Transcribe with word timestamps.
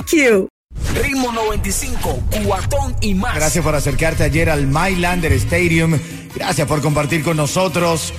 you. 0.00 0.48
Ritmo 0.94 1.32
95, 1.32 2.22
cuatón 2.44 2.96
y 3.00 3.14
más. 3.14 3.34
Gracias 3.34 3.62
por 3.64 3.74
acercarte 3.74 4.24
ayer 4.24 4.50
al 4.50 4.66
Mylander 4.66 5.32
Stadium. 5.32 5.98
Gracias 6.34 6.66
por 6.66 6.80
compartir 6.80 7.22
con 7.22 7.36
nosotros, 7.36 8.12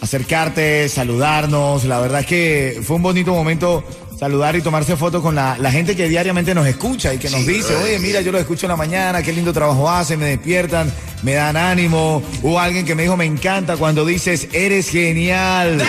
acercarte, 0.00 0.88
saludarnos. 0.88 1.84
La 1.84 2.00
verdad 2.00 2.20
es 2.20 2.26
que 2.26 2.80
fue 2.82 2.96
un 2.96 3.02
bonito 3.02 3.32
momento 3.32 3.84
saludar 4.18 4.54
y 4.54 4.60
tomarse 4.60 4.96
fotos 4.96 5.22
con 5.22 5.34
la, 5.34 5.56
la 5.58 5.70
gente 5.70 5.96
que 5.96 6.08
diariamente 6.08 6.54
nos 6.54 6.66
escucha 6.66 7.14
y 7.14 7.18
que 7.18 7.30
nos 7.30 7.46
dice, 7.46 7.74
oye, 7.76 7.98
mira, 7.98 8.20
yo 8.20 8.32
lo 8.32 8.38
escucho 8.38 8.66
en 8.66 8.70
la 8.70 8.76
mañana, 8.76 9.22
qué 9.22 9.32
lindo 9.32 9.52
trabajo 9.52 9.88
hacen, 9.88 10.20
me 10.20 10.26
despiertan, 10.26 10.92
me 11.22 11.34
dan 11.34 11.56
ánimo. 11.56 12.22
Hubo 12.42 12.60
alguien 12.60 12.84
que 12.84 12.94
me 12.94 13.02
dijo, 13.02 13.16
me 13.16 13.24
encanta 13.24 13.76
cuando 13.76 14.04
dices, 14.04 14.48
eres 14.52 14.90
genial. 14.90 15.82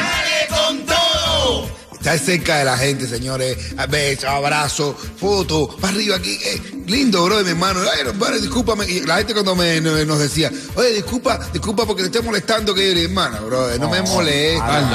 Estar 2.02 2.18
cerca 2.18 2.58
de 2.58 2.66
la 2.66 2.76
gente, 2.80 3.06
señores. 3.08 3.56
Besos, 3.88 4.26
abrazos, 4.26 4.96
fotos, 5.20 5.76
para 5.80 5.94
arriba 5.94 6.16
aquí. 6.16 6.32
eh, 6.44 6.60
lindo, 6.88 7.24
bro, 7.24 7.44
mi 7.44 7.52
hermano. 7.52 7.80
Ay, 7.94 8.00
hermano, 8.08 8.40
discúlpame. 8.40 8.86
Y 8.90 9.02
la 9.02 9.18
gente 9.18 9.34
cuando 9.34 9.56
me, 9.56 9.80
no- 9.82 10.04
nos 10.06 10.18
decía, 10.18 10.52
oye, 10.74 10.94
disculpa, 10.94 11.40
disculpa 11.54 11.86
porque 11.86 12.02
te 12.02 12.08
estoy 12.08 12.24
molestando, 12.24 12.74
que 12.74 12.88
yo 12.90 12.96
le 12.96 13.04
hermano, 13.04 13.46
bro, 13.46 13.78
no, 13.78 13.88
me 13.90 14.02
molesta. 14.02 14.90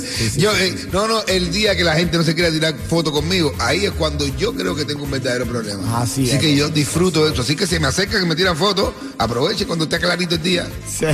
Sí, 0.00 0.28
sí, 0.30 0.40
yo, 0.40 0.50
eh, 0.56 0.74
no, 0.92 1.06
no, 1.06 1.22
el 1.26 1.52
día 1.52 1.76
que 1.76 1.84
la 1.84 1.94
gente 1.94 2.16
no 2.18 2.24
se 2.24 2.34
quiera 2.34 2.50
tirar 2.50 2.74
foto 2.88 3.12
conmigo, 3.12 3.54
ahí 3.60 3.86
es 3.86 3.92
cuando 3.92 4.26
yo 4.36 4.52
creo 4.54 4.74
que 4.74 4.84
tengo 4.84 5.04
un 5.04 5.12
verdadero 5.12 5.46
problema. 5.46 6.02
Así 6.02 6.28
es. 6.34 6.40
que 6.40 6.56
yo 6.56 6.68
disfruto 6.68 7.26
de 7.26 7.32
eso. 7.32 7.42
Así 7.42 7.54
que 7.54 7.64
si 7.68 7.78
me 7.78 7.86
acercan 7.86 8.20
que 8.22 8.26
me 8.26 8.34
tiran 8.34 8.56
fotos, 8.56 8.92
aproveche 9.18 9.66
cuando 9.66 9.84
esté 9.84 10.00
clarito 10.00 10.34
el 10.34 10.42
día. 10.42 10.66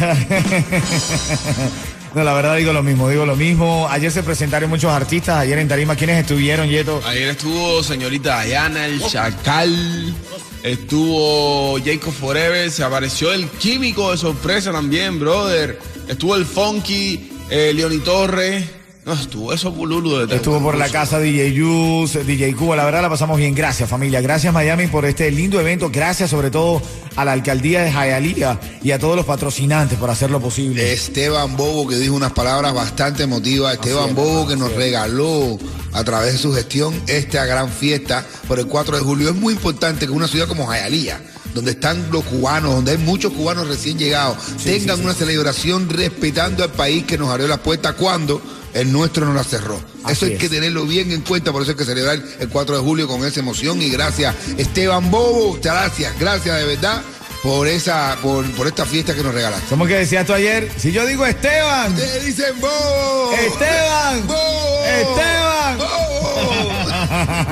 No, 2.15 2.23
la 2.23 2.33
verdad 2.33 2.57
digo 2.57 2.73
lo 2.73 2.85
mismo, 2.85 3.09
digo 3.09 3.27
lo 3.27 3.35
mismo. 3.35 3.89
Ayer 3.91 4.13
se 4.13 4.23
presentaron 4.23 4.71
muchos 4.71 4.93
artistas, 4.93 5.37
ayer 5.39 5.59
en 5.59 5.67
Tarima, 5.67 5.97
¿quiénes 5.97 6.21
estuvieron, 6.21 6.69
Yeto? 6.69 7.03
Ayer 7.07 7.31
estuvo 7.31 7.83
señorita 7.83 8.43
Diana, 8.43 8.87
el 8.87 9.03
Chacal, 9.05 10.15
estuvo 10.63 11.77
Jacob 11.85 12.13
Forever, 12.13 12.71
se 12.71 12.85
apareció 12.85 13.33
el 13.33 13.49
químico 13.49 14.13
de 14.13 14.19
sorpresa 14.19 14.71
también, 14.71 15.19
brother. 15.19 15.81
Estuvo 16.07 16.37
el 16.37 16.45
Funky, 16.45 17.33
eh, 17.51 17.73
Leoni 17.75 17.99
Torres. 17.99 18.65
No, 19.07 19.13
estuvo 19.13 19.53
eso 19.53 19.75
Pululu 19.75 20.27
de 20.27 20.37
Estuvo 20.37 20.63
por 20.63 20.79
la 20.79 20.89
casa 20.89 21.19
DJ 21.19 21.53
Yus, 21.53 22.15
DJ 22.27 22.55
Cuba, 22.55 22.75
la 22.75 22.87
verdad 22.87 23.03
la 23.03 23.11
pasamos 23.11 23.37
bien. 23.37 23.55
Gracias 23.55 23.89
familia, 23.89 24.23
gracias 24.23 24.53
Miami 24.55 24.87
por 24.87 25.05
este 25.05 25.31
lindo 25.31 25.61
evento, 25.61 25.91
gracias 25.93 26.31
sobre 26.31 26.51
todo 26.51 26.81
a 27.15 27.23
la 27.27 27.33
alcaldía 27.33 27.83
de 27.83 27.91
Hialeah 27.91 28.59
y 28.83 28.93
a 28.93 28.99
todos 28.99 29.15
los 29.15 29.27
patrocinantes 29.27 29.99
por 29.99 30.09
hacerlo 30.09 30.41
posible. 30.41 30.91
Esteban 30.95 31.55
Bobo 31.55 31.87
que 31.87 31.97
dijo 31.97 32.15
unas 32.15 32.33
palabras 32.33 32.73
bastante 32.73 33.25
emotivas. 33.25 33.75
Esteban 33.75 34.15
Bobo 34.15 34.49
que 34.49 34.57
nos 34.57 34.73
regaló 34.73 35.59
a 35.93 36.03
través 36.03 36.33
de 36.33 36.39
su 36.39 36.55
gestión 36.55 36.95
esta 37.07 37.45
gran 37.45 37.69
fiesta 37.69 38.27
por 38.49 38.59
el 38.59 38.67
4 38.67 38.97
de 38.97 39.03
julio. 39.03 39.29
Es 39.29 39.37
muy 39.37 39.53
importante 39.53 40.07
que 40.07 40.13
una 40.13 40.29
ciudad 40.29 40.49
como 40.49 40.73
Hialeah, 40.73 41.21
donde 41.53 41.73
están 41.73 42.11
los 42.11 42.25
cubanos, 42.25 42.73
donde 42.75 42.93
hay 42.93 42.99
muchos 42.99 43.35
cubanos 43.35 43.69
recién 43.69 43.99
llegados, 43.99 44.39
tengan 44.65 44.99
una 45.01 45.13
celebración 45.13 45.91
respetando 45.91 46.65
al 46.65 46.73
país 46.73 47.05
que 47.05 47.19
nos 47.19 47.29
abrió 47.29 47.47
las 47.47 47.59
puertas 47.59 47.95
cuando 47.97 48.41
el 48.75 48.93
nuestro 48.93 49.25
nos 49.27 49.35
la 49.35 49.45
cerró. 49.45 49.81
Así 50.05 50.13
Eso 50.13 50.27
hay 50.27 50.33
es. 50.35 50.39
que 50.39 50.49
tenerlo 50.49 50.85
bien 50.85 51.11
en 51.13 51.23
cuenta, 51.23 51.51
por 51.53 51.63
eso 51.63 51.71
hay 51.71 51.77
que 51.77 51.85
celebrar 51.85 52.21
el 52.39 52.49
4 52.49 52.77
de 52.77 52.83
julio 52.83 53.09
con 53.09 53.25
esa 53.25 53.41
emoción 53.41 53.81
y 53.81 53.89
gracias 53.89 54.35
Esteban 54.59 55.11
Bobo, 55.11 55.59
gracias, 55.63 56.13
gracias 56.19 56.59
de 56.59 56.65
verdad 56.65 57.03
por 57.43 57.67
esa, 57.69 58.17
por, 58.23 58.45
por 58.53 58.67
esta 58.67 58.85
fiesta 58.87 59.15
que 59.15 59.23
nos 59.23 59.35
regalaste. 59.35 59.67
¿Cómo 59.69 59.87
que 59.87 59.97
decías 59.97 60.27
tú 60.27 60.33
ayer? 60.33 60.71
Si 60.79 60.93
yo 60.93 61.05
digo 61.07 61.25
Esteban, 61.27 61.95
Te 61.95 62.21
dicen 62.21 62.59
Bobo. 62.61 63.33
Esteban, 63.35 64.27
Bobo. 64.27 64.74
Esteban. 64.85 65.79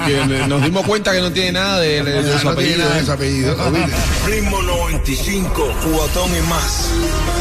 Que 0.06 0.46
nos 0.48 0.62
dimos 0.62 0.84
cuenta 0.86 1.12
que 1.12 1.20
no 1.20 1.30
tiene 1.32 1.52
nada 1.52 1.78
de, 1.80 2.02
de- 2.02 2.22
de 2.22 2.38
su 2.38 2.44
No 2.46 2.54
tiene 2.56 2.74
apellido. 2.74 2.78
nada 2.88 2.96
de 3.00 3.04
su 3.06 3.12
apellido. 3.12 3.56
¿oíste? 3.72 3.92
Ritmo 4.26 4.62
95, 4.62 5.74
cuatón 5.92 6.30
y 6.36 6.40
más. 6.48 6.88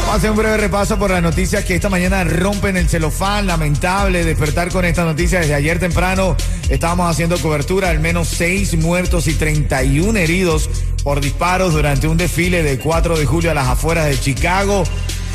Vamos 0.00 0.08
a 0.08 0.14
hacer 0.16 0.30
un 0.30 0.36
breve 0.36 0.56
repaso 0.58 0.98
por 0.98 1.10
las 1.10 1.22
noticias 1.22 1.64
que 1.64 1.74
esta 1.74 1.88
mañana 1.88 2.22
rompen 2.24 2.76
el 2.76 2.88
celofán. 2.88 3.46
Lamentable 3.46 4.24
despertar 4.24 4.70
con 4.70 4.84
esta 4.84 5.04
noticia. 5.04 5.40
Desde 5.40 5.54
ayer 5.54 5.78
temprano 5.80 6.36
estábamos 6.68 7.10
haciendo 7.10 7.36
cobertura. 7.38 7.90
Al 7.90 7.98
menos 8.00 8.28
seis 8.28 8.76
muertos 8.78 9.26
y 9.26 9.34
31 9.34 10.16
heridos 10.18 10.70
por 11.02 11.20
disparos 11.20 11.72
durante 11.72 12.06
un 12.06 12.16
desfile 12.16 12.62
de 12.62 12.78
4 12.78 13.18
de 13.18 13.26
julio 13.26 13.50
a 13.50 13.54
las 13.54 13.66
afueras 13.68 14.06
de 14.06 14.18
Chicago. 14.20 14.84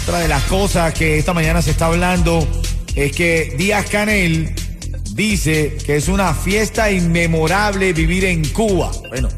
Otra 0.04 0.20
de 0.20 0.28
las 0.30 0.44
cosas 0.44 0.94
que 0.94 1.18
esta 1.20 1.34
mañana 1.34 1.62
se 1.62 1.72
está 1.72 1.88
hablando 1.88 2.48
es 2.98 3.12
que 3.12 3.54
Díaz 3.58 3.90
Canel 3.90 4.54
dice 5.14 5.78
que 5.86 5.98
es 5.98 6.08
una 6.08 6.34
fiesta 6.34 6.90
inmemorable 6.92 7.94
vivir 7.94 8.26
en 8.26 8.44
Cuba. 8.50 8.92
Bueno, 9.08 9.30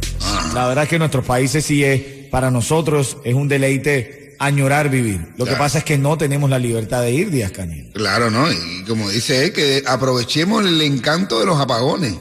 la 0.54 0.68
verdad 0.68 0.86
es 0.86 0.90
que 0.90 0.96
en 0.96 1.00
nuestros 1.00 1.26
países 1.26 1.66
sí 1.66 1.84
es, 1.84 2.02
para 2.32 2.52
nosotros 2.52 3.18
es 3.26 3.34
un 3.34 3.50
deleite 3.50 4.38
añorar 4.40 4.90
vivir. 4.90 5.34
Lo 5.36 5.44
que 5.44 5.56
pasa 5.56 5.80
es 5.80 5.84
que 5.84 5.98
no 5.98 6.18
tenemos 6.18 6.50
la 6.50 6.58
libertad 6.58 7.02
de 7.02 7.12
ir, 7.12 7.32
Díaz 7.32 7.52
Canel. 7.52 7.92
Claro, 7.94 8.32
¿no? 8.32 8.50
Y 8.50 8.86
como 8.88 9.10
dice 9.10 9.44
él, 9.44 9.52
que 9.52 9.84
aprovechemos 9.86 10.66
el 10.66 10.82
encanto 10.82 11.42
de 11.42 11.46
los 11.46 11.60
apagones. 11.60 12.16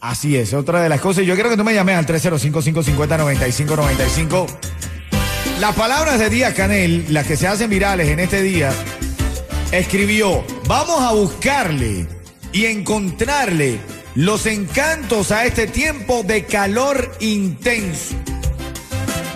Así 0.00 0.36
es, 0.36 0.54
otra 0.54 0.80
de 0.80 0.88
las 0.88 1.00
cosas. 1.00 1.26
Yo 1.26 1.34
quiero 1.34 1.50
que 1.50 1.56
tú 1.56 1.64
me 1.64 1.74
llames 1.74 1.96
al 1.96 2.06
305-550-9595. 2.06 4.46
Las 5.58 5.74
palabras 5.74 6.20
de 6.20 6.30
Díaz 6.30 6.54
Canel, 6.54 7.06
las 7.08 7.26
que 7.26 7.36
se 7.36 7.48
hacen 7.48 7.68
virales 7.68 8.06
en 8.08 8.20
este 8.20 8.42
día, 8.42 8.72
escribió, 9.72 10.44
vamos 10.66 11.00
a 11.02 11.12
buscarle 11.12 12.06
y 12.52 12.66
encontrarle 12.66 13.80
los 14.14 14.46
encantos 14.46 15.32
a 15.32 15.44
este 15.44 15.66
tiempo 15.66 16.22
de 16.22 16.44
calor 16.46 17.16
intenso. 17.20 18.14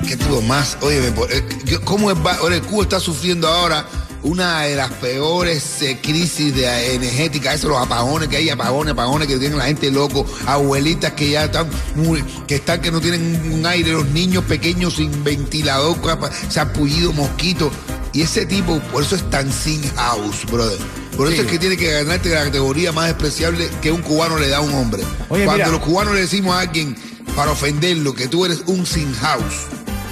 ¿Qué 0.07 0.17
tuvo 0.17 0.41
más? 0.43 0.79
Oye, 0.81 1.01
eh, 1.31 1.79
¿cómo 1.85 2.11
es? 2.11 2.17
Ahora 2.41 2.55
el 2.57 2.63
Cuba 2.63 2.85
está 2.85 3.01
sufriendo 3.01 3.49
ahora 3.49 3.85
una 4.23 4.63
de 4.63 4.75
las 4.75 4.91
peores 4.95 5.83
eh, 5.83 5.99
crisis 6.03 6.55
de 6.55 6.95
energética, 6.95 7.53
esos 7.53 7.71
los 7.71 7.79
apagones 7.79 8.29
que 8.29 8.37
hay, 8.39 8.49
apagones, 8.51 8.93
apagones 8.93 9.29
que 9.29 9.37
tienen 9.37 9.59
la 9.59 9.67
gente 9.67 9.91
loco, 9.91 10.25
abuelitas 10.47 11.13
que 11.13 11.31
ya 11.31 11.45
están 11.45 11.69
muy, 11.95 12.23
que 12.47 12.57
están 12.57 12.81
que 12.81 12.91
no 12.91 13.01
tienen 13.01 13.53
un 13.53 13.67
aire, 13.67 13.93
los 13.93 14.07
niños 14.07 14.45
pequeños 14.45 14.95
sin 14.97 15.23
ventilador, 15.25 16.01
capa- 16.01 16.31
sarpullido, 16.49 17.13
mosquito. 17.13 17.71
Y 18.13 18.23
ese 18.23 18.47
tipo, 18.47 18.81
por 18.93 19.03
eso 19.03 19.15
es 19.17 19.29
tan 19.31 19.53
sin 19.53 19.83
house, 19.95 20.47
brother. 20.51 20.79
Por 21.19 21.31
eso 21.31 21.43
es 21.43 21.49
que 21.49 21.59
tiene 21.59 21.77
que 21.77 21.91
ganarte 21.91 22.31
la 22.31 22.45
categoría 22.45 22.93
más 22.93 23.09
despreciable 23.09 23.69
que 23.83 23.93
un 23.93 24.01
cubano 24.01 24.39
le 24.39 24.49
da 24.49 24.59
a 24.59 24.61
un 24.61 24.73
hombre. 24.73 25.03
Oye, 25.29 25.45
Cuando 25.45 25.65
mira. 25.65 25.77
los 25.77 25.81
cubanos 25.87 26.15
le 26.15 26.21
decimos 26.23 26.55
a 26.55 26.61
alguien 26.61 26.97
para 27.37 27.51
ofenderlo 27.51 28.15
que 28.15 28.27
tú 28.29 28.47
eres 28.47 28.63
un 28.67 28.87
sin 28.87 29.13
house. 29.17 29.67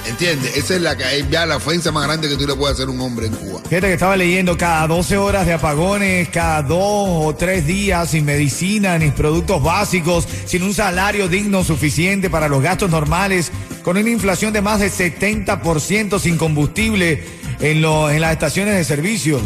¿Entiendes? 0.08 0.56
Esa 0.56 0.76
es 0.76 0.82
la 0.82 0.93
es 0.93 1.29
ya 1.31 1.47
la 1.47 1.56
ofensa 1.56 1.91
más 1.91 2.05
grande 2.06 2.29
que 2.29 2.37
tú 2.37 2.47
le 2.47 2.55
puedes 2.55 2.75
hacer 2.76 2.87
a 2.88 2.91
un 2.93 3.00
hombre 3.00 3.26
en 3.26 3.32
Cuba. 3.35 3.61
Fíjate 3.69 3.88
que 3.88 3.93
estaba 3.94 4.17
leyendo 4.17 4.56
cada 4.56 4.87
12 4.87 5.17
horas 5.17 5.47
de 5.47 5.53
apagones, 5.55 6.29
cada 6.29 6.62
dos 6.62 6.79
o 7.26 7.35
tres 7.37 7.67
días 7.67 8.11
sin 8.11 8.25
medicina 8.25 8.99
ni 8.99 9.11
productos 9.11 9.61
básicos, 9.62 10.29
sin 10.47 10.62
un 10.62 10.75
salario 10.75 11.26
digno 11.29 11.64
suficiente 11.64 12.31
para 12.31 12.47
los 12.49 12.62
gastos 12.62 12.88
normales, 12.88 13.50
con 13.82 13.97
una 13.97 14.09
inflación 14.11 14.52
de 14.52 14.61
más 14.62 14.79
de 14.79 14.91
70% 14.93 16.20
sin 16.20 16.37
combustible 16.37 17.25
en, 17.61 17.82
lo- 17.82 18.09
en 18.11 18.20
las 18.20 18.32
estaciones 18.32 18.75
de 18.76 18.85
servicios. 18.85 19.43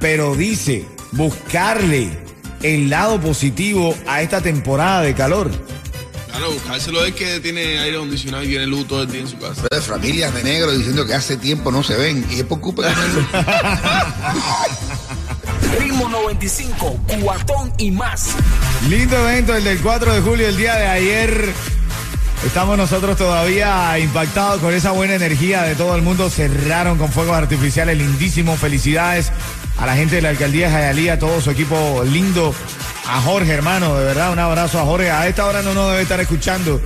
Pero 0.00 0.34
dice, 0.34 0.84
buscarle 1.12 2.18
el 2.62 2.90
lado 2.90 3.20
positivo 3.20 3.94
a 4.06 4.22
esta 4.22 4.40
temporada 4.40 5.02
de 5.02 5.14
calor. 5.14 5.50
Claro, 6.30 6.52
buscárselo 6.52 7.04
es 7.04 7.14
que 7.14 7.40
tiene 7.40 7.78
aire 7.78 7.96
acondicionado 7.96 8.44
y 8.44 8.48
tiene 8.48 8.66
luz 8.66 8.86
todo 8.86 9.02
el 9.02 9.10
día 9.10 9.22
en 9.22 9.28
su 9.28 9.38
casa. 9.38 9.62
De 9.70 9.80
familias 9.80 10.32
de 10.34 10.44
negros 10.44 10.76
diciendo 10.76 11.06
que 11.06 11.14
hace 11.14 11.36
tiempo 11.36 11.72
no 11.72 11.82
se 11.82 11.96
ven. 11.96 12.24
Y 12.30 12.40
es 12.40 12.44
por 12.44 12.60
culpa 12.60 12.86
de 12.86 12.94
Ritmo 15.80 16.08
95, 16.08 17.00
cuatón 17.22 17.72
y 17.78 17.90
más. 17.90 18.30
Lindo 18.88 19.16
evento 19.18 19.56
el 19.56 19.64
del 19.64 19.80
4 19.80 20.14
de 20.14 20.20
julio, 20.20 20.48
el 20.48 20.56
día 20.56 20.76
de 20.76 20.86
ayer. 20.86 21.52
Estamos 22.46 22.78
nosotros 22.78 23.16
todavía 23.16 23.98
impactados 23.98 24.60
con 24.60 24.72
esa 24.72 24.92
buena 24.92 25.14
energía 25.14 25.62
de 25.62 25.74
todo 25.74 25.96
el 25.96 26.02
mundo. 26.02 26.30
Cerraron 26.30 26.98
con 26.98 27.10
fuegos 27.10 27.36
artificiales 27.36 27.98
lindísimos. 27.98 28.60
Felicidades 28.60 29.32
a 29.78 29.86
la 29.86 29.96
gente 29.96 30.16
de 30.16 30.22
la 30.22 30.30
alcaldía 30.30 30.66
de 30.66 30.72
Jayalía, 30.72 31.12
a 31.14 31.18
todo 31.18 31.40
su 31.40 31.50
equipo 31.50 32.02
lindo. 32.04 32.54
A 33.06 33.22
Jorge, 33.22 33.52
hermano, 33.52 33.96
de 33.96 34.04
verdad, 34.04 34.32
un 34.32 34.38
abrazo 34.38 34.78
a 34.78 34.84
Jorge. 34.84 35.10
A 35.10 35.26
esta 35.26 35.46
hora 35.46 35.62
no 35.62 35.72
nos 35.72 35.90
debe 35.90 36.02
estar 36.02 36.20
escuchando. 36.20 36.80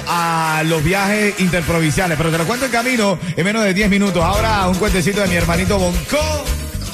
a 0.08 0.64
los 0.66 0.84
viajes 0.84 1.40
interprovinciales. 1.40 2.18
Pero 2.18 2.32
te 2.32 2.38
lo 2.38 2.46
cuento 2.46 2.66
en 2.66 2.72
camino 2.72 3.18
en 3.36 3.46
menos 3.46 3.64
de 3.64 3.74
10 3.74 3.90
minutos. 3.90 4.24
Ahora 4.24 4.68
un 4.68 4.76
cuentecito 4.76 5.22
de 5.22 5.28
mi 5.28 5.36
hermanito 5.36 5.80
Bonco. 5.80 6.46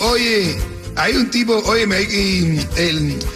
Oye, 0.01 0.55
hay 0.95 1.15
un 1.15 1.29
tipo, 1.29 1.57
oye, 1.65 1.85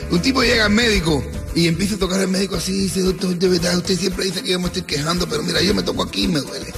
un 0.10 0.22
tipo 0.22 0.44
llega 0.44 0.66
al 0.66 0.72
médico 0.72 1.24
y 1.56 1.68
empieza 1.68 1.96
a 1.96 2.00
tocar 2.00 2.20
al 2.20 2.28
médico 2.28 2.56
así, 2.56 2.72
dice, 2.74 3.02
doctor, 3.02 3.36
de 3.36 3.48
verdad, 3.48 3.78
usted 3.78 3.98
siempre 3.98 4.26
dice 4.26 4.42
que 4.42 4.52
yo 4.52 4.60
me 4.60 4.68
estoy 4.68 4.84
quejando, 4.84 5.28
pero 5.28 5.44
mira, 5.44 5.62
yo 5.62 5.74
me 5.74 5.84
toco 5.84 6.04
aquí 6.04 6.24
y 6.24 6.28
me 6.28 6.40
duele. 6.40 6.74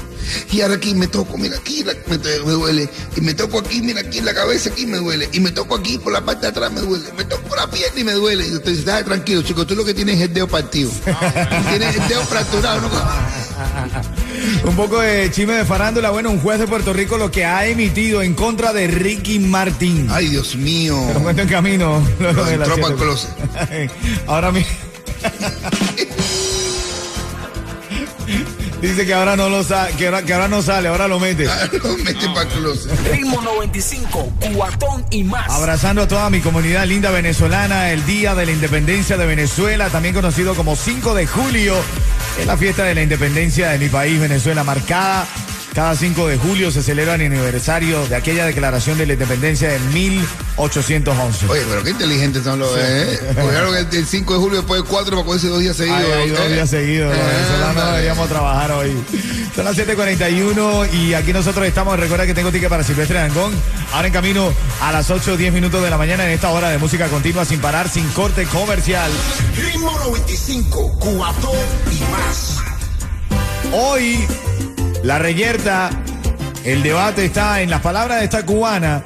Y 0.51 0.61
ahora 0.61 0.75
aquí 0.75 0.93
me 0.95 1.07
toco, 1.07 1.37
mira, 1.37 1.57
aquí 1.57 1.83
la- 1.83 1.93
me, 2.07 2.17
me 2.17 2.51
duele. 2.51 2.89
Y 3.15 3.21
me 3.21 3.33
toco 3.33 3.59
aquí, 3.59 3.81
mira, 3.81 4.01
aquí 4.01 4.19
en 4.19 4.25
la 4.25 4.33
cabeza, 4.33 4.69
aquí 4.69 4.85
me 4.85 4.97
duele. 4.97 5.29
Y 5.33 5.39
me 5.39 5.51
toco 5.51 5.75
aquí 5.75 5.97
por 5.97 6.13
la 6.13 6.23
parte 6.23 6.41
de 6.43 6.47
atrás, 6.49 6.71
me 6.71 6.81
duele. 6.81 7.05
Me 7.17 7.23
toco 7.25 7.55
la 7.55 7.69
pierna 7.69 7.99
y 7.99 8.03
me 8.03 8.13
duele. 8.13 8.47
Y 8.47 8.53
usted 8.53 8.71
dice, 8.71 8.83
"Dale, 8.83 9.03
tranquilo, 9.03 9.41
chico, 9.41 9.65
tú 9.65 9.75
lo 9.75 9.85
que 9.85 9.93
tienes 9.93 10.15
es 10.17 10.21
el 10.23 10.33
dedo 10.33 10.47
partido. 10.47 10.91
tienes 11.69 11.95
el 11.95 12.07
dedo 12.07 12.21
fracturado, 12.23 12.81
¿no? 12.81 12.89
Un 14.69 14.75
poco 14.75 14.99
de 14.99 15.31
chisme 15.31 15.53
de 15.53 15.65
farándula. 15.65 16.09
Bueno, 16.11 16.29
un 16.29 16.39
juez 16.39 16.59
de 16.59 16.67
Puerto 16.67 16.91
Rico 16.93 17.17
lo 17.17 17.31
que 17.31 17.45
ha 17.45 17.65
emitido 17.67 18.21
en 18.21 18.33
contra 18.33 18.73
de 18.73 18.87
Ricky 18.87 19.39
Martín. 19.39 20.07
Ay, 20.11 20.27
Dios 20.27 20.55
mío. 20.55 21.01
Te 21.07 21.13
lo 21.13 21.19
cuento 21.21 21.41
en 21.43 21.47
camino. 21.47 22.05
luego 22.19 22.43
Lo 22.43 22.89
de 22.89 22.95
closet. 22.95 23.29
Ahora 24.27 24.51
mismo. 24.51 24.71
Dice 28.85 29.03
que 29.03 29.15
ahora 29.15 29.35
no 29.35 29.49
lo 29.49 29.63
sa 29.63 29.87
que 29.97 30.05
ahora, 30.05 30.21
que 30.21 30.31
ahora 30.31 30.47
no 30.47 30.61
sale, 30.61 30.89
ahora 30.89 31.07
lo 31.07 31.19
mete. 31.19 31.45
Lo 31.83 31.97
mete 31.97 32.27
para 32.29 32.43
el 32.43 32.47
closet. 32.49 33.11
Ritmo 33.11 33.41
95, 33.41 34.31
cuatón 34.53 35.03
y 35.09 35.23
más. 35.23 35.49
Abrazando 35.49 36.03
a 36.03 36.07
toda 36.07 36.29
mi 36.29 36.39
comunidad 36.39 36.85
linda 36.85 37.09
venezolana, 37.09 37.91
el 37.91 38.05
Día 38.05 38.35
de 38.35 38.45
la 38.45 38.51
Independencia 38.51 39.17
de 39.17 39.25
Venezuela, 39.25 39.89
también 39.89 40.13
conocido 40.13 40.53
como 40.53 40.75
5 40.75 41.15
de 41.15 41.25
julio, 41.25 41.75
es 42.39 42.45
la 42.45 42.57
fiesta 42.57 42.83
de 42.83 42.93
la 42.93 43.01
independencia 43.01 43.69
de 43.69 43.79
mi 43.79 43.89
país, 43.89 44.19
Venezuela, 44.19 44.63
marcada. 44.63 45.25
Cada 45.75 45.93
5 45.93 46.27
de 46.27 46.37
julio 46.37 46.71
se 46.71 46.81
celebra 46.81 47.15
el 47.15 47.21
aniversario 47.21 48.07
de 48.07 48.15
aquella 48.15 48.45
declaración 48.45 48.97
de 48.97 49.05
la 49.05 49.13
independencia 49.13 49.67
de 49.67 49.77
1811. 49.79 51.47
Oye, 51.49 51.61
pero 51.69 51.83
qué 51.83 51.89
inteligentes 51.89 52.45
son 52.45 52.59
los, 52.59 52.71
¿eh? 52.77 53.19
Cogieron 53.35 53.75
el, 53.75 53.85
el 53.91 54.05
5 54.05 54.33
de 54.33 54.39
julio 54.39 54.57
después 54.59 54.81
del 54.81 54.89
4 54.89 55.11
para 55.17 55.25
cogerse 55.25 55.47
dos 55.49 55.59
días 55.59 55.75
seguidos. 55.75 55.99
Ay, 55.99 56.21
ay, 56.21 56.29
dos 56.29 56.39
¿eh? 56.39 56.53
días 56.53 56.69
seguidos. 56.69 57.13
Eh, 57.13 57.19
vale. 57.75 57.91
deberíamos 57.91 58.29
trabajar 58.29 58.71
hoy. 58.71 58.93
Son 59.53 59.65
las 59.65 59.77
7:41 59.77 60.93
y 60.93 61.13
aquí 61.13 61.33
nosotros 61.33 61.67
estamos. 61.67 61.99
Recuerda 61.99 62.25
que 62.25 62.33
tengo 62.33 62.53
ticket 62.53 62.69
para 62.69 62.83
Silvestre 62.83 63.19
Dangón. 63.19 63.53
Ahora 63.91 64.07
en 64.07 64.13
camino 64.13 64.53
a 64.81 64.93
las 64.93 65.09
8 65.09 65.33
o 65.33 65.37
10 65.37 65.51
minutos 65.51 65.83
de 65.83 65.89
la 65.89 65.97
mañana 65.97 66.25
en 66.25 66.31
esta 66.31 66.51
hora 66.51 66.69
de 66.69 66.77
música 66.77 67.09
continua 67.09 67.43
sin 67.43 67.59
parar, 67.59 67.89
sin 67.89 68.07
corte 68.11 68.45
comercial. 68.45 69.11
Ritmo 69.57 69.91
95, 70.05 70.99
cuatón 70.99 71.57
y 71.91 71.99
más. 72.11 72.59
Hoy, 73.73 74.25
la 75.05 75.19
reyerta, 75.19 75.91
el 76.63 76.81
debate 76.81 77.25
está 77.25 77.61
en 77.61 77.69
las 77.69 77.81
palabras 77.81 78.17
de 78.17 78.23
esta 78.23 78.43
cubana 78.43 79.03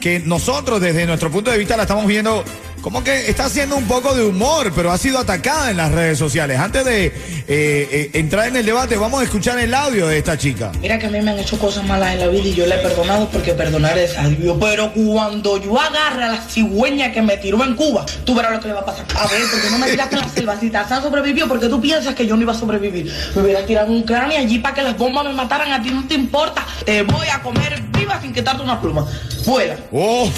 que 0.00 0.18
nosotros 0.20 0.80
desde 0.80 1.04
nuestro 1.04 1.30
punto 1.30 1.50
de 1.50 1.58
vista 1.58 1.76
la 1.76 1.82
estamos 1.82 2.06
viendo 2.06 2.42
como 2.84 3.02
que 3.02 3.30
está 3.30 3.46
haciendo 3.46 3.76
un 3.76 3.86
poco 3.86 4.14
de 4.14 4.22
humor, 4.22 4.70
pero 4.76 4.92
ha 4.92 4.98
sido 4.98 5.18
atacada 5.18 5.70
en 5.70 5.78
las 5.78 5.90
redes 5.90 6.18
sociales. 6.18 6.60
Antes 6.60 6.84
de 6.84 7.06
eh, 7.06 7.12
eh, 7.48 8.10
entrar 8.12 8.46
en 8.48 8.56
el 8.56 8.66
debate, 8.66 8.98
vamos 8.98 9.22
a 9.22 9.24
escuchar 9.24 9.58
el 9.58 9.72
audio 9.72 10.06
de 10.06 10.18
esta 10.18 10.36
chica. 10.36 10.70
Mira 10.82 10.98
que 10.98 11.06
a 11.06 11.08
mí 11.08 11.18
me 11.22 11.30
han 11.30 11.38
hecho 11.38 11.58
cosas 11.58 11.82
malas 11.86 12.12
en 12.12 12.20
la 12.20 12.26
vida 12.26 12.46
y 12.46 12.52
yo 12.52 12.66
le 12.66 12.74
he 12.74 12.78
perdonado 12.80 13.30
porque 13.30 13.54
perdonar 13.54 13.96
es 13.96 14.18
alivio. 14.18 14.60
Pero 14.60 14.92
cuando 14.92 15.58
yo 15.62 15.80
agarre 15.80 16.24
a 16.24 16.28
la 16.32 16.42
cigüeña 16.42 17.10
que 17.10 17.22
me 17.22 17.38
tiró 17.38 17.64
en 17.64 17.74
Cuba, 17.74 18.04
tú 18.26 18.34
verás 18.34 18.52
lo 18.52 18.60
que 18.60 18.68
le 18.68 18.74
va 18.74 18.80
a 18.80 18.84
pasar. 18.84 19.06
A 19.16 19.28
ver, 19.28 19.40
porque 19.50 19.70
no 19.70 19.78
me 19.78 19.88
tiraste 19.88 20.16
en 20.16 20.20
la 20.20 20.28
selva. 20.28 20.60
Si 20.60 20.68
Tarzán 20.68 21.02
sobrevivió, 21.02 21.48
porque 21.48 21.68
tú 21.68 21.80
piensas 21.80 22.14
que 22.14 22.26
yo 22.26 22.36
no 22.36 22.42
iba 22.42 22.52
a 22.52 22.58
sobrevivir. 22.58 23.10
Me 23.34 23.40
hubieras 23.40 23.64
tirado 23.64 23.90
un 23.90 24.02
cráneo 24.02 24.38
allí 24.38 24.58
para 24.58 24.74
que 24.74 24.82
las 24.82 24.98
bombas 24.98 25.24
me 25.24 25.32
mataran. 25.32 25.72
A 25.72 25.82
ti 25.82 25.90
no 25.90 26.06
te 26.06 26.12
importa. 26.16 26.66
Te 26.84 27.02
voy 27.02 27.28
a 27.28 27.40
comer 27.40 27.93
sin 28.20 28.32
quitarte 28.32 28.62
una 28.62 28.80
pluma. 28.80 29.06
Fuera. 29.44 29.78
Oh, 29.92 30.30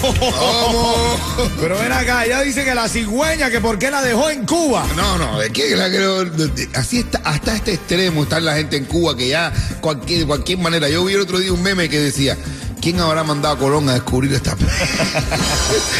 Pero 1.61 1.79
ven 1.79 1.93
acá, 1.93 2.25
ella 2.25 2.41
dice 2.43 2.65
que 2.65 2.75
la 2.75 2.89
cigüeña, 2.89 3.51
que 3.51 3.61
por 3.61 3.79
qué 3.79 3.91
la 3.91 4.03
dejó 4.03 4.31
en 4.31 4.45
Cuba. 4.45 4.87
No, 4.97 5.19
no, 5.19 5.41
es 5.41 5.51
que 5.51 5.77
la 5.77 5.89
creo, 5.89 6.27
así 6.75 6.99
está, 6.99 7.21
hasta 7.25 7.55
este 7.55 7.75
extremo 7.75 8.25
está 8.25 8.41
la 8.41 8.57
gente 8.57 8.77
en 8.77 8.85
Cuba 8.85 9.17
que 9.17 9.29
ya 9.29 9.53
cualquier, 9.81 10.21
de 10.21 10.27
cualquier 10.27 10.59
manera. 10.59 10.89
Yo 10.89 11.05
vi 11.05 11.15
el 11.15 11.21
otro 11.21 11.39
día 11.39 11.53
un 11.53 11.63
meme 11.63 11.89
que 11.89 12.01
decía, 12.01 12.37
¿quién 12.87 13.01
habrá 13.01 13.25
mandado 13.25 13.57
a 13.57 13.59
Colón 13.59 13.89
a 13.89 13.95
descubrir 13.95 14.33
esta, 14.33 14.53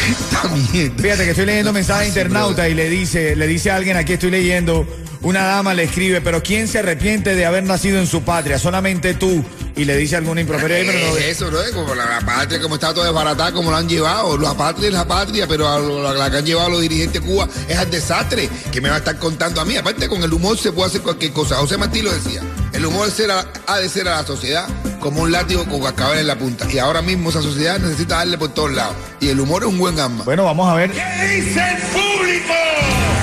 esta 0.09 0.47
mierda? 0.47 1.01
Fíjate 1.01 1.23
que 1.25 1.29
estoy 1.31 1.45
leyendo 1.45 1.73
mensajes 1.73 2.13
de 2.13 2.21
internauta 2.21 2.69
y 2.69 2.73
le 2.73 2.89
dice, 2.89 3.35
le 3.35 3.45
dice 3.45 3.71
a 3.71 3.75
alguien 3.75 3.97
aquí 3.97 4.13
estoy 4.13 4.31
leyendo, 4.31 4.87
una 5.21 5.43
dama 5.45 5.73
le 5.73 5.83
escribe, 5.83 6.21
pero 6.21 6.41
¿quién 6.41 6.69
se 6.69 6.79
arrepiente 6.79 7.35
de 7.35 7.45
haber 7.45 7.63
nacido 7.65 7.99
en 7.99 8.07
su 8.07 8.21
patria? 8.23 8.57
Solamente 8.57 9.13
tú. 9.15 9.43
Y 9.75 9.83
le 9.85 9.95
dice 9.97 10.15
alguna 10.15 10.39
improperia. 10.41 10.91
pero 10.91 11.07
no- 11.11 11.17
Eh, 11.17 11.29
Eso, 11.29 11.51
¿no? 11.51 11.61
Es 11.61 11.71
como 11.71 11.93
la, 11.93 12.05
la 12.05 12.21
patria, 12.25 12.59
como 12.61 12.75
está 12.75 12.93
todo 12.93 13.03
desbaratada, 13.03 13.51
como 13.51 13.69
la 13.69 13.77
han 13.79 13.87
llevado. 13.89 14.35
La 14.37 14.53
patria 14.55 14.87
es 14.87 14.93
la 14.93 15.05
patria, 15.07 15.45
pero 15.47 15.67
a 15.67 15.77
lo- 15.77 16.01
la, 16.01 16.13
la 16.13 16.31
que 16.31 16.37
han 16.37 16.45
llevado 16.45 16.69
los 16.69 16.81
dirigentes 16.81 17.21
de 17.21 17.27
Cuba 17.27 17.47
es 17.67 17.77
al 17.77 17.91
desastre. 17.91 18.49
que 18.71 18.81
me 18.81 18.89
va 18.89 18.95
a 18.95 18.99
estar 18.99 19.19
contando 19.19 19.59
a 19.61 19.65
mí? 19.65 19.75
Aparte, 19.75 20.07
con 20.07 20.23
el 20.23 20.33
humor 20.33 20.57
se 20.57 20.71
puede 20.71 20.87
hacer 20.89 21.01
cualquier 21.01 21.31
cosa. 21.33 21.57
José 21.57 21.77
Martí 21.77 22.01
lo 22.01 22.11
decía. 22.13 22.41
El 22.77 22.85
humor 22.85 23.09
será- 23.11 23.45
ha 23.65 23.79
de 23.79 23.89
ser 23.89 24.07
a 24.07 24.21
la 24.21 24.27
sociedad 24.27 24.67
como 24.99 25.23
un 25.23 25.31
látigo 25.31 25.65
con 25.65 25.81
cascabel 25.81 26.19
en 26.19 26.27
la 26.27 26.37
punta. 26.37 26.67
Y 26.71 26.77
ahora 26.77 27.01
mismo 27.01 27.31
esa 27.31 27.41
sociedad 27.41 27.79
necesita 27.79 28.17
darle 28.17 28.37
por 28.37 28.49
todos 28.53 28.71
lados. 28.71 28.95
Y 29.19 29.29
el 29.29 29.39
humor 29.39 29.63
es 29.63 29.69
un 29.69 29.79
buen 29.79 29.99
arma. 29.99 30.23
Bueno, 30.23 30.43
vamos 30.45 30.69
a 30.69 30.75
ver. 30.75 30.91
¿Qué 30.91 31.27
dice 31.27 31.59
el 31.59 31.77
público? 31.87 32.53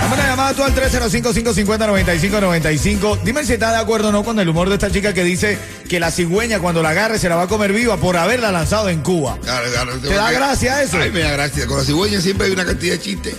Dame 0.02 0.14
una 0.14 0.26
llamada 0.26 0.54
tú 0.54 0.64
al 0.64 0.74
305-550-9595. 0.74 3.20
Dime 3.22 3.44
si 3.44 3.52
estás 3.52 3.70
de 3.72 3.78
acuerdo 3.78 4.08
o 4.08 4.12
no 4.12 4.24
con 4.24 4.40
el 4.40 4.48
humor 4.48 4.68
de 4.68 4.74
esta 4.74 4.90
chica 4.90 5.14
que 5.14 5.22
dice 5.22 5.56
que 5.88 6.00
la 6.00 6.10
cigüeña 6.10 6.58
cuando 6.58 6.82
la 6.82 6.88
agarre 6.90 7.20
se 7.20 7.28
la 7.28 7.36
va 7.36 7.42
a 7.42 7.46
comer 7.48 7.72
viva 7.72 7.96
por 7.96 8.16
haberla 8.16 8.50
lanzado 8.50 8.88
en 8.88 9.02
Cuba. 9.02 9.38
Claro, 9.40 9.70
claro, 9.70 9.92
¿Te 10.00 10.08
da 10.14 10.32
gracia 10.32 10.82
eso? 10.82 10.96
Ay, 11.00 11.12
me 11.12 11.20
da 11.20 11.30
gracia. 11.30 11.68
Con 11.68 11.78
la 11.78 11.84
cigüeña 11.84 12.20
siempre 12.20 12.48
hay 12.48 12.52
una 12.52 12.64
cantidad 12.64 12.94
de 12.94 13.00
chistes. 13.00 13.36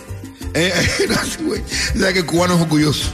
Eh, 0.53 0.71
la 1.09 1.21
cigüeña. 1.25 1.65
¿Sabes 1.67 2.13
que 2.13 2.19
el 2.19 2.25
cubano 2.25 2.55
es 2.55 2.61
orgulloso? 2.61 3.09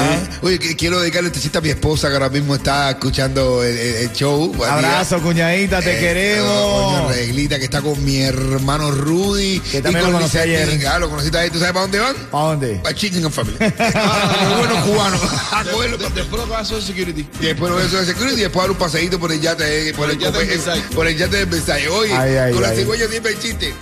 Eh, 0.00 0.28
Oye, 0.42 0.58
que- 0.58 0.76
quiero 0.76 1.00
dedicarle 1.00 1.28
este 1.28 1.40
chiste 1.40 1.58
a 1.58 1.60
mi 1.60 1.70
esposa 1.70 2.08
que 2.08 2.14
ahora 2.14 2.28
mismo 2.28 2.54
está 2.54 2.90
escuchando 2.90 3.62
el, 3.64 3.76
el- 3.76 3.96
el 3.96 4.12
show. 4.12 4.52
Buen 4.52 4.58
día. 4.58 4.72
Abrazo, 4.90 5.20
cuñadita, 5.22 5.80
te 5.80 5.96
Eh, 5.96 6.00
queremos. 6.00 6.48
Doña 6.92 7.08
Reglita 7.12 7.58
que 7.58 7.64
está 7.64 7.80
con 7.80 8.04
mi 8.04 8.20
hermano 8.22 8.90
Rudy. 8.90 9.60
Que 9.60 9.80
también 9.82 10.02
y 10.02 10.04
con 10.04 10.12
lo 10.12 10.18
conocí 10.18 10.38
ayer. 10.38 10.78
Claro, 10.78 11.00
lo 11.00 11.10
conociste 11.10 11.38
ahí. 11.38 11.50
¿Tú 11.50 11.58
sabes 11.58 11.72
para 11.72 11.82
dónde 11.82 11.98
van? 12.00 12.16
¿A 12.32 12.38
dónde? 12.48 12.74
Para 12.82 12.94
Chicken 12.94 13.24
and 13.24 13.32
Family. 13.34 13.56
Como 13.58 14.56
buenos 14.58 14.84
cubanos. 14.84 15.20
A 15.52 15.64
pa- 15.64 15.64
Después 15.64 15.90
lo 15.90 16.46
que 16.48 16.54
hace 16.54 16.80
security. 16.82 17.26
y 17.40 17.46
después 17.46 17.70
lo 17.72 17.80
eso 17.80 17.96
de 17.98 18.06
security 18.06 18.36
y 18.40 18.42
después 18.42 18.62
dar 18.64 18.70
un 18.70 18.76
paseíto 18.76 19.18
por 19.18 19.32
el 19.32 19.40
yate, 19.40 19.88
eh, 19.90 19.94
por, 19.94 20.10
el, 20.10 20.18
yate 20.18 20.38
del 20.38 20.46
cope- 20.48 20.50
Versailles. 20.56 20.84
por 20.94 21.06
el 21.06 21.16
yate 21.16 21.36
del 21.36 21.46
Versailles. 21.46 21.88
Oye, 21.90 22.52
con 22.52 22.62
la 22.62 22.72
cigüeña 22.72 23.06
siempre 23.08 23.32
hay 23.32 23.38
chiste. 23.40 23.74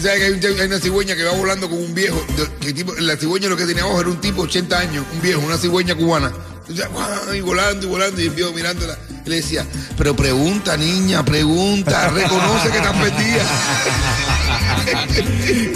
Sabes 0.00 0.18
que 0.18 0.24
hay, 0.26 0.32
un- 0.32 0.60
hay 0.60 0.66
una 0.66 0.78
cigüeña 0.78 1.16
que 1.16 1.24
va 1.24 1.32
volando 1.32 1.68
con 1.68 1.78
un 1.78 1.94
viejo. 1.94 2.24
la 3.00 3.16
cigüeña 3.16 3.48
lo 3.48 3.56
que 3.56 3.66
tenía 3.66 3.82
abajo 3.82 4.00
era 4.00 4.10
un 4.10 4.20
tipo 4.20 4.42
de 4.42 4.48
80 4.48 4.78
años, 4.78 5.04
un 5.12 5.20
viejo, 5.20 5.40
una 5.40 5.58
cigüeña 5.58 5.94
cubana. 5.94 6.32
Y 7.34 7.40
volando 7.40 7.84
y 7.84 7.86
volando 7.88 8.20
y 8.20 8.24
el 8.26 8.30
viejo 8.30 8.52
mirándola. 8.52 8.96
Y 9.24 9.30
le 9.30 9.36
decía, 9.36 9.66
pero 9.96 10.14
pregunta, 10.14 10.76
niña, 10.76 11.24
pregunta, 11.24 12.08
reconoce 12.10 12.70
que 12.70 12.76
estás 12.76 12.96
perdida. 13.02 13.42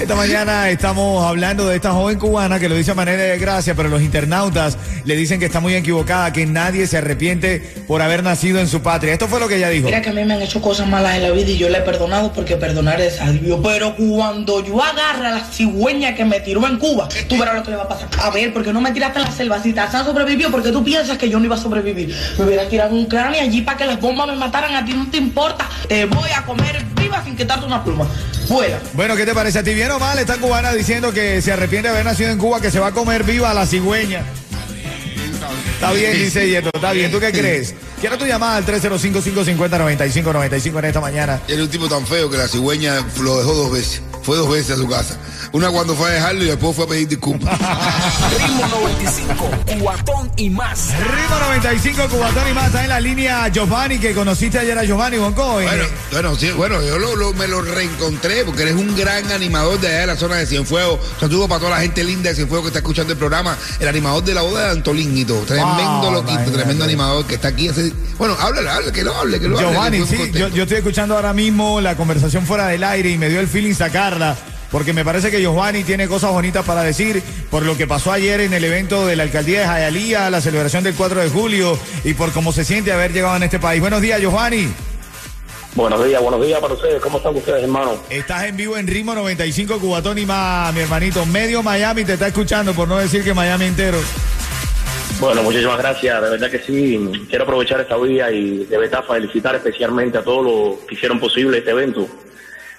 Esta 0.01 0.15
mañana 0.15 0.71
estamos 0.71 1.25
hablando 1.25 1.67
de 1.67 1.77
esta 1.77 1.93
joven 1.93 2.19
cubana 2.19 2.59
que 2.59 2.69
lo 2.69 2.77
dice 2.77 2.93
a 2.93 2.95
manera 2.95 3.23
de 3.23 3.39
gracia, 3.39 3.75
pero 3.75 3.89
los 3.89 4.03
internautas 4.03 4.77
le 5.05 5.17
dicen 5.17 5.39
que 5.39 5.47
está 5.47 5.61
muy 5.61 5.75
equivocada, 5.75 6.33
que 6.33 6.47
nadie 6.47 6.87
se 6.87 6.99
arrepiente 6.99 7.61
por 7.87 8.03
haber 8.03 8.23
nacido 8.23 8.61
en 8.61 8.69
su 8.69 8.83
patria. 8.83 9.13
Esto 9.13 9.29
fue 9.29 9.41
lo 9.41 9.49
que 9.49 9.57
ella 9.57 9.69
dijo. 9.69 9.87
Mira 9.87 10.03
que 10.03 10.11
a 10.11 10.13
mí 10.13 10.25
me 10.25 10.35
han 10.35 10.43
hecho 10.43 10.61
cosas 10.61 10.89
malas 10.89 11.17
en 11.17 11.23
la 11.23 11.31
vida 11.31 11.51
y 11.51 11.59
yo 11.59 11.69
le 11.69 11.79
he 11.79 11.83
perdonado 11.83 12.33
porque 12.33 12.57
perdonar 12.57 13.01
es 13.01 13.21
alivio. 13.21 13.63
Pero 13.63 13.95
cuando 13.97 14.65
yo 14.65 14.83
agarre 14.83 15.27
a 15.27 15.31
la 15.33 15.45
cigüeña 15.45 16.15
que 16.15 16.25
me 16.25 16.41
tiró 16.41 16.67
en 16.67 16.79
Cuba, 16.79 17.09
tú 17.29 17.39
verás 17.39 17.55
lo 17.55 17.63
que 17.63 17.71
le 17.71 17.77
va 17.77 17.85
a 17.85 17.89
pasar. 17.89 18.09
A 18.19 18.31
ver, 18.31 18.53
porque 18.53 18.73
no 18.73 18.81
me 18.81 18.93
tiraste 18.93 19.19
en 19.19 19.25
la 19.25 19.31
selvacita. 19.31 19.91
¿Se 19.91 19.99
sobrevivió? 19.99 20.51
Porque 20.51 20.71
tú 20.71 20.83
piensas 20.85 21.19
que 21.19 21.29
yo 21.29 21.39
no 21.39 21.45
iba 21.45 21.57
a 21.57 21.59
sobrevivir. 21.59 22.15
Me 22.39 22.45
hubiera 22.45 22.69
tirado 22.69 22.95
un 22.95 23.07
cráneo 23.07 23.41
allí 23.41 23.63
para 23.63 23.77
que 23.77 23.87
las 23.87 24.01
bombas 24.01 24.27
me 24.27 24.37
mataran. 24.37 24.75
A 24.75 24.85
ti 24.85 24.93
no 24.93 25.09
te 25.11 25.19
importa. 25.19 25.69
Te 25.89 26.07
voy 26.07 26.31
a 26.37 26.43
comer 26.45 26.83
viva 27.13 27.25
sin 27.25 27.37
quitarte 27.37 27.67
una 27.67 27.85
pluma. 27.85 28.07
Fuera. 28.49 28.81
Bueno, 28.95 29.17
¿qué 29.17 29.25
te 29.25 29.35
parece 29.35 29.59
a 29.59 29.63
ti? 29.63 29.75
¿Bien 29.75 29.91
o 29.91 29.99
mal 29.99 30.19
esta 30.19 30.37
cubana 30.39 30.73
diciendo 30.73 31.13
que 31.13 31.41
se 31.43 31.53
arrepiente 31.53 31.89
de 31.89 31.95
haber 31.95 32.05
nacido 32.05 32.31
en 32.31 32.39
Cuba, 32.39 32.61
que 32.61 32.71
se 32.71 32.81
va 32.81 32.89
a 32.89 32.93
comer 32.93 33.25
viva 33.25 33.51
a 33.51 33.55
la 33.55 33.67
cigüeña? 33.67 34.23
Está 35.75 35.93
bien, 35.93 36.13
dice 36.13 36.49
Yeto, 36.49 36.71
está 36.73 36.93
bien. 36.93 37.11
¿Tú 37.11 37.21
qué 37.21 37.33
crees? 37.33 37.75
Quiero 38.03 38.19
tu 38.19 38.27
llamada 38.27 38.57
al 38.57 38.67
305-550-9595 38.67 40.79
en 40.81 40.85
esta 40.87 41.01
mañana. 41.01 41.41
Era 41.47 41.63
un 41.63 41.69
tipo 41.71 41.89
tan 41.89 42.05
feo 42.05 42.29
que 42.29 42.37
la 42.37 42.49
cigüeña 42.49 42.97
lo 43.21 43.39
dejó 43.39 43.55
dos 43.55 43.71
veces. 43.73 44.03
Fue 44.25 44.37
dos 44.37 44.49
veces 44.51 44.73
a 44.73 44.77
su 44.77 44.89
casa. 44.89 45.17
Una 45.53 45.69
cuando 45.71 45.95
fue 45.97 46.09
a 46.09 46.13
dejarlo 46.13 46.45
y 46.45 46.47
después 46.47 46.75
fue 46.77 46.85
a 46.85 46.89
pedir 46.89 47.09
disculpas. 47.09 47.59
Ritmo 48.39 48.67
95, 48.69 49.51
cuatón 49.81 50.31
y 50.37 50.49
más. 50.51 50.91
Ritmo 50.97 51.39
95, 51.41 52.09
Cubatón 52.09 52.49
y 52.49 52.53
más. 52.55 52.67
Está 52.67 52.83
en 52.85 52.89
la 52.89 53.01
línea 53.01 53.49
Giovanni, 53.49 53.99
que 53.99 54.15
conociste 54.15 54.61
ayer 54.61 54.79
a 54.79 54.85
Giovanni 54.85 55.19
Bonco. 55.19 55.61
en- 55.61 55.67
Bueno, 55.67 55.85
bueno, 56.13 56.37
sí, 56.37 56.51
bueno, 56.53 56.81
yo 56.83 57.01
lo- 57.01 57.17
lo- 57.17 57.33
me 57.35 57.49
lo 57.49 57.63
reencontré 57.63 58.45
porque 58.45 58.63
eres 58.63 58.75
un 58.77 58.97
gran 58.97 59.31
animador 59.33 59.81
de 59.81 59.89
allá 59.89 60.01
de 60.03 60.07
la 60.07 60.17
zona 60.17 60.37
de 60.37 60.47
Cienfuegos. 60.47 61.01
Saludos 61.19 61.49
para 61.49 61.59
toda 61.59 61.73
la 61.73 61.81
gente 61.81 62.05
linda 62.05 62.31
de 62.31 62.37
Cienfuegos 62.37 62.67
que 62.67 62.69
está 62.69 62.79
escuchando 62.79 63.13
el 63.13 63.19
programa. 63.19 63.57
El 63.81 63.89
animador 63.89 64.23
de 64.23 64.35
la 64.35 64.43
boda 64.43 64.67
de 64.67 64.71
Antolín 64.71 65.19
y 65.19 65.25
todo. 65.25 65.41
Tremendo 65.43 66.01
Wow, 66.03 66.13
loquito, 66.13 66.53
tremendo 66.53 66.85
animador 66.85 67.27
que 67.27 67.35
está 67.35 67.49
aquí. 67.49 67.69
hace- 67.69 67.92
bueno, 68.19 68.37
háblale, 68.39 68.69
háblale, 68.69 68.93
que 68.93 69.03
lo 69.03 69.15
hable, 69.15 69.41
que 69.41 69.49
lo 69.49 69.59
hable. 69.59 69.71
Giovanni, 69.71 70.07
sí, 70.07 70.31
yo 70.33 70.63
estoy 70.63 70.79
escuchando 70.79 71.17
ahora 71.17 71.33
mismo 71.33 71.81
la 71.81 71.97
conversación 71.97 72.47
fuera 72.47 72.69
del 72.69 72.85
aire 72.85 73.11
y 73.11 73.19
me 73.19 73.29
dio 73.29 73.41
el 73.41 73.49
feeling 73.49 73.75
sacarla. 73.75 74.37
Porque 74.73 74.95
me 74.95 75.05
parece 75.05 75.31
que 75.31 75.43
Giovanni 75.43 75.85
tiene 75.85 76.09
cosas 76.09 76.31
bonitas 76.33 76.65
para 76.65 76.83
decir 76.83 77.23
por 77.51 77.63
lo 77.63 77.77
que 77.77 77.87
pasó 77.87 78.11
ayer 78.11 78.41
en 78.41 78.55
el 78.55 78.65
evento 78.65 79.07
de 79.07 79.17
la 79.17 79.25
alcaldía 79.25 79.61
de 79.61 79.67
Jayalía, 79.67 80.31
la 80.31 80.41
celebración 80.41 80.83
del 80.83 80.95
4 80.95 81.21
de 81.21 81.29
julio 81.29 81.79
y 82.05 82.15
por 82.15 82.33
cómo 82.33 82.53
se 82.53 82.65
siente 82.65 82.91
haber 82.91 83.13
llegado 83.13 83.37
en 83.37 83.43
este 83.43 83.59
país. 83.59 83.83
Buenos 83.83 84.01
días, 84.01 84.19
Giovanni. 84.19 84.73
Buenos 85.75 86.05
días, 86.05 86.23
buenos 86.23 86.45
días 86.45 86.59
para 86.61 86.73
ustedes. 86.73 87.03
¿Cómo 87.03 87.19
están 87.19 87.37
ustedes, 87.37 87.63
hermano? 87.63 87.97
Estás 88.09 88.45
en 88.45 88.57
vivo 88.57 88.79
en 88.79 88.87
Ritmo 88.87 89.15
95 89.15 89.79
Cubatón 89.79 90.19
y 90.19 90.25
más, 90.25 90.73
mi 90.73 90.81
hermanito. 90.81 91.27
Medio 91.27 91.63
Miami 91.63 92.05
te 92.05 92.15
está 92.15 92.29
escuchando, 92.29 92.73
por 92.73 92.89
no 92.89 92.97
decir 92.97 93.23
que 93.25 93.35
Miami 93.35 93.67
entero. 93.67 93.99
Bueno, 95.23 95.45
muchísimas 95.45 95.79
gracias. 95.79 96.21
De 96.21 96.31
verdad 96.31 96.51
que 96.51 96.59
sí. 96.59 96.99
Quiero 97.29 97.45
aprovechar 97.45 97.81
esta 97.81 97.97
vía 97.97 98.33
y 98.33 98.65
de 98.65 98.77
verdad 98.77 99.05
felicitar 99.07 99.55
especialmente 99.55 100.19
a 100.19 100.25
todos 100.25 100.45
los 100.45 100.81
que 100.81 100.97
hicieron 100.97 101.21
posible 101.21 101.59
este 101.59 101.71
evento. 101.71 102.09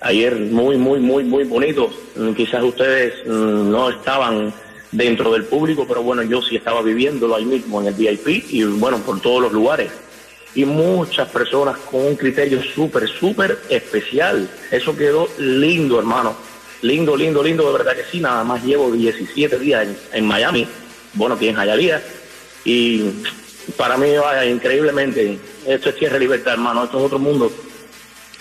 Ayer 0.01 0.35
muy, 0.35 0.75
muy, 0.75 0.99
muy, 0.99 1.23
muy 1.23 1.45
bonito. 1.45 1.89
Quizás 2.35 2.61
ustedes 2.61 3.25
mm, 3.25 3.71
no 3.71 3.89
estaban 3.89 4.53
dentro 4.91 5.31
del 5.31 5.45
público, 5.45 5.85
pero 5.87 6.03
bueno, 6.03 6.21
yo 6.21 6.41
sí 6.41 6.57
estaba 6.57 6.81
viviéndolo 6.81 7.33
ahí 7.33 7.45
mismo 7.45 7.79
en 7.79 7.87
el 7.87 7.93
VIP 7.93 8.43
y 8.49 8.63
bueno, 8.65 8.97
por 8.97 9.21
todos 9.21 9.43
los 9.43 9.53
lugares. 9.53 9.89
Y 10.53 10.65
muchas 10.65 11.29
personas 11.29 11.77
con 11.77 12.05
un 12.05 12.17
criterio 12.17 12.61
súper, 12.61 13.07
súper 13.07 13.57
especial. 13.69 14.49
Eso 14.69 14.97
quedó 14.97 15.29
lindo, 15.37 15.97
hermano. 15.97 16.35
Lindo, 16.81 17.15
lindo, 17.15 17.41
lindo, 17.41 17.65
de 17.67 17.77
verdad 17.77 17.95
que 17.95 18.03
sí. 18.11 18.19
Nada 18.19 18.43
más 18.43 18.61
llevo 18.65 18.91
17 18.91 19.57
días 19.59 19.87
en, 19.87 19.97
en 20.11 20.25
Miami, 20.27 20.67
bueno, 21.13 21.35
aquí 21.35 21.47
en 21.47 21.55
Hialeah. 21.55 22.01
Y 22.65 23.11
para 23.77 23.97
mí, 23.97 24.15
vaya, 24.17 24.45
increíblemente, 24.45 25.39
esto 25.67 25.89
es 25.89 25.95
tierra 25.95 26.15
de 26.15 26.21
libertad, 26.21 26.53
hermano. 26.53 26.85
Esto 26.85 26.99
es 26.99 27.05
otro 27.05 27.19
mundo. 27.19 27.51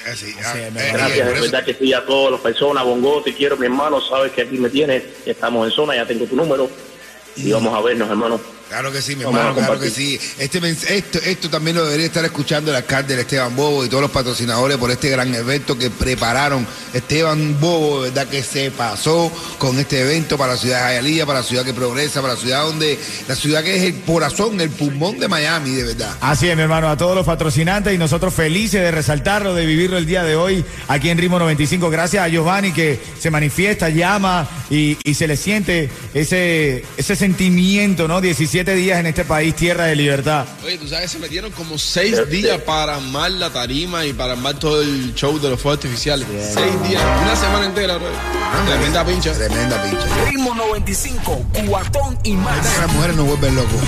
Así, 0.07 0.33
Así 0.33 0.37
ah, 0.45 0.69
es, 0.69 0.77
eh, 0.77 0.91
Gracias, 0.93 1.27
de 1.27 1.41
verdad 1.41 1.65
que 1.65 1.75
sí, 1.75 1.93
a 1.93 2.05
todas 2.05 2.33
las 2.33 2.41
personas. 2.41 2.85
Bongo, 2.85 3.23
te 3.23 3.35
quiero, 3.35 3.57
mi 3.57 3.67
hermano. 3.67 4.01
Sabes 4.01 4.33
que 4.33 4.43
aquí 4.43 4.59
me 4.59 4.69
tienes. 4.69 5.03
Estamos 5.27 5.67
en 5.67 5.73
zona, 5.73 5.95
ya 5.95 6.07
tengo 6.07 6.27
tu 6.27 6.37
número. 6.37 6.69
Y 7.37 7.53
vamos 7.53 7.75
a 7.75 7.81
vernos, 7.81 8.11
hermano. 8.11 8.41
Claro 8.69 8.91
que 8.93 9.03
sí, 9.03 9.17
mi 9.17 9.25
Vamos 9.25 9.41
hermano, 9.41 9.57
claro 9.57 9.81
que 9.81 9.91
sí. 9.91 10.19
Este, 10.39 10.59
esto, 10.97 11.19
esto 11.19 11.51
también 11.51 11.77
lo 11.77 11.85
debería 11.85 12.07
estar 12.07 12.25
escuchando 12.25 12.71
el 12.71 12.77
alcalde 12.77 13.15
el 13.15 13.21
Esteban 13.21 13.55
Bobo 13.55 13.85
y 13.85 13.89
todos 13.89 14.03
los 14.03 14.11
patrocinadores 14.11 14.77
por 14.79 14.91
este 14.91 15.11
gran 15.11 15.35
evento 15.35 15.77
que 15.77 15.91
prepararon. 15.91 16.67
Esteban 16.95 17.61
Bobo, 17.61 18.03
de 18.03 18.11
verdad 18.11 18.29
que 18.29 18.43
se 18.43 18.71
pasó 18.71 19.31
con 19.59 19.79
este 19.79 20.01
evento 20.01 20.39
para 20.39 20.55
la 20.55 20.59
ciudad 20.59 20.89
de 20.89 20.95
Hialeah, 20.95 21.27
para 21.27 21.41
la 21.41 21.45
ciudad 21.45 21.65
que 21.65 21.75
progresa, 21.75 22.23
para 22.23 22.35
la 22.35 22.41
ciudad 22.41 22.65
donde, 22.65 22.99
la 23.29 23.35
ciudad 23.35 23.63
que 23.63 23.77
es 23.77 23.83
el 23.83 24.01
corazón, 24.03 24.61
el 24.61 24.71
pulmón 24.71 25.19
de 25.19 25.29
Miami, 25.29 25.71
de 25.71 25.85
verdad. 25.85 26.17
Así 26.21 26.49
es, 26.49 26.57
mi 26.57 26.63
hermano, 26.63 26.89
a 26.89 26.97
todos 26.97 27.15
los 27.15 27.27
patrocinantes 27.27 27.93
y 27.93 27.99
nosotros 27.99 28.33
felices 28.33 28.81
de 28.81 28.91
resaltarlo, 28.91 29.55
de 29.55 29.67
vivirlo 29.67 29.99
el 29.99 30.07
día 30.07 30.23
de 30.23 30.37
hoy 30.37 30.65
aquí 30.89 31.11
en 31.11 31.19
Ritmo 31.19 31.39
95. 31.39 31.91
Gracias 31.91 32.25
a 32.25 32.29
Giovanni 32.29 32.73
que 32.73 33.01
se 33.19 33.31
manifiesta, 33.31 33.89
llama 33.89 34.49
y, 34.71 34.97
y 35.05 35.15
se 35.15 35.27
le 35.27 35.37
siente 35.37 35.91
ese, 36.15 36.85
ese 36.97 37.17
sentimiento, 37.17 38.09
¿no? 38.09 38.21
17 38.21 38.62
días 38.71 39.01
en 39.01 39.07
este 39.07 39.25
país, 39.25 39.55
tierra 39.57 39.85
de 39.87 39.97
libertad. 39.97 40.47
Oye, 40.65 40.79
tú 40.79 40.87
sabes, 40.87 41.11
se 41.11 41.19
metieron 41.19 41.51
como 41.51 41.77
seis 41.79 42.17
Sí, 42.17 42.37
días 42.37 42.57
sí. 42.59 42.63
para 42.65 42.95
armar 42.97 43.31
la 43.33 43.51
tarima 43.51 44.07
y 44.07 44.13
para 44.13 44.33
armar 44.35 44.55
todo 44.55 44.81
el 44.83 45.13
show 45.15 45.39
de 45.41 45.51
los 45.51 45.61
fuegos 45.61 45.79
artificiales. 45.79 46.27
Seis 46.55 46.83
días, 46.89 47.03
una 47.23 47.35
semana 47.37 47.67
entera, 47.67 47.97
bro. 47.97 48.07
Tremenda 48.67 49.05
pincha. 49.05 49.33
Tremenda 49.33 49.83
pincha. 49.83 50.07
Ritmo 50.29 50.55
95, 50.55 51.47
cuatón 51.67 52.19
y 52.23 52.33
más. 52.35 52.57
Las 52.79 52.93
mujeres 52.93 53.17
nos 53.17 53.27
vuelven 53.27 53.55
locos, 53.57 53.81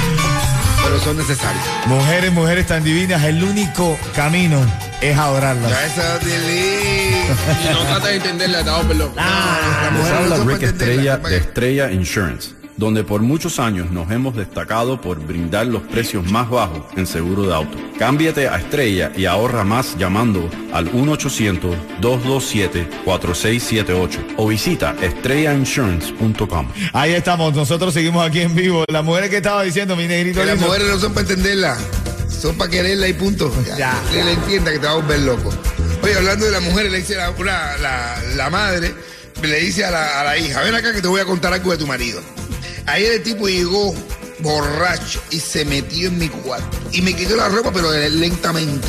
pero 0.83 1.01
son 1.01 1.17
necesarias. 1.17 1.65
Mujeres, 1.87 2.33
mujeres 2.33 2.67
tan 2.67 2.83
divinas, 2.83 3.23
el 3.25 3.43
único 3.43 3.97
camino 4.15 4.61
es 5.01 5.17
adorarlas. 5.17 5.73
Tilly. 6.21 7.15
Y 7.65 7.73
no 7.73 7.79
trates 7.85 8.03
de 8.05 8.15
entenderla, 8.17 8.59
te 8.65 8.71
vas 8.71 8.79
a 8.79 8.83
volver 8.83 8.97
loco. 8.97 9.15
Las 9.17 9.83
Les 9.85 9.93
mujeres 9.93 10.11
no 10.11 10.25
habla 10.25 10.37
son 10.37 10.49
Rick 10.49 10.59
para 11.23 12.64
donde 12.77 13.05
por 13.05 13.23
muchos 13.23 13.59
años 13.61 13.91
nos 13.91 14.11
hemos 14.11 14.35
destacado 14.37 15.01
por 15.01 15.19
brindar 15.25 15.67
los 15.67 15.83
precios 15.83 16.31
más 16.31 16.51
bajos 16.51 16.81
en 16.97 17.07
seguro 17.07 17.45
de 17.45 17.55
auto. 17.55 17.77
Cámbiate 17.99 18.49
a 18.49 18.57
Estrella 18.57 19.13
y 19.17 19.27
ahorra 19.27 19.63
más 19.65 19.97
llamando 19.97 20.51
al 20.73 20.91
1-800-227-4678 23.05 24.35
o 24.37 24.49
visita 24.49 24.95
estrellainsurance.com. 25.01 26.69
Ahí 26.93 27.13
estamos, 27.13 27.55
nosotros 27.55 27.95
seguimos 27.95 28.27
aquí 28.27 28.41
en 28.41 28.55
vivo. 28.55 28.85
La 28.89 29.03
mujer 29.03 29.31
que 29.31 29.37
estaba 29.39 29.63
diciendo, 29.63 29.97
mi 29.97 30.07
negrito 30.07 30.41
Que 30.41 30.47
las 30.47 30.59
mujeres 30.61 30.89
no 30.89 30.99
son 30.99 31.13
para 31.15 31.23
entenderla, 31.29 31.77
son 32.29 32.57
para 32.57 32.71
quererla 32.71 33.09
y 33.09 33.13
punto. 33.15 33.53
Ya, 33.67 33.77
Ya, 33.77 34.03
que 34.11 34.17
ya. 34.19 34.25
le 34.25 34.33
entienda 34.33 34.73
que 34.73 34.79
te 34.79 34.87
va 34.87 34.93
a 34.93 34.97
volver 34.97 35.21
loco. 35.21 35.51
Oye, 36.03 36.15
hablando 36.17 36.45
de 36.45 36.51
las 36.53 36.63
mujeres, 36.63 36.93
le 36.93 36.99
dice 36.99 37.15
la, 37.17 37.31
una- 37.31 37.77
la, 37.79 38.17
la 38.37 38.51
madre, 38.51 38.95
le 39.43 39.61
dice 39.61 39.85
a 39.85 39.91
la, 39.91 40.21
a 40.21 40.25
la 40.25 40.37
hija, 40.39 40.61
ven 40.63 40.75
acá 40.75 40.93
que 40.93 41.01
te 41.01 41.09
voy 41.09 41.21
a 41.21 41.25
contar 41.25 41.53
algo 41.53 41.71
de 41.71 41.79
tu 41.79 41.87
marido. 41.87 42.21
Ayer 42.87 43.13
el 43.13 43.23
tipo 43.23 43.49
llegó 43.49 43.95
borracho 44.41 45.23
y 45.31 45.41
se 45.41 45.65
metió 45.65 46.09
en 46.09 46.19
mi 46.19 46.29
cuarto 46.29 46.77
y 46.93 47.03
me 47.03 47.15
quitó 47.15 47.37
la 47.37 47.49
ropa, 47.49 47.73
pero 47.73 47.91
lentamente. 47.91 48.89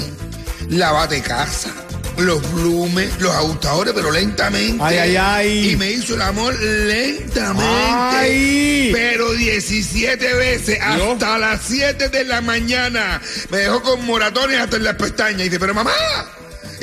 La 0.70 0.92
bate 0.92 1.22
casa. 1.22 1.72
Los 2.18 2.42
blumes, 2.54 3.10
los 3.20 3.32
ajustadores, 3.32 3.94
pero 3.94 4.10
lentamente. 4.10 4.82
Ay, 4.82 4.98
ay, 4.98 5.16
ay. 5.18 5.70
Y 5.72 5.76
me 5.76 5.92
hizo 5.92 6.16
el 6.16 6.22
amor 6.22 6.58
lentamente. 6.58 7.66
Ay. 7.68 8.90
Pero 8.94 9.34
17 9.34 10.34
veces 10.34 10.80
hasta 10.82 11.38
las 11.38 11.62
7 11.64 12.10
de 12.10 12.24
la 12.24 12.42
mañana. 12.42 13.22
Me 13.50 13.58
dejó 13.58 13.82
con 13.82 14.06
moratones 14.06 14.60
hasta 14.60 14.78
en 14.78 14.86
las 14.86 14.96
pestañas. 14.96 15.42
Y 15.42 15.44
dice, 15.46 15.60
pero 15.60 15.74
mamá, 15.74 15.92